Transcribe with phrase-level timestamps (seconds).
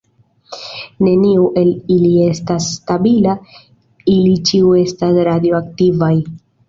[1.07, 3.35] Neniu el ili estas stabila;
[4.15, 6.15] ili ĉiuj estas radioaktivaj.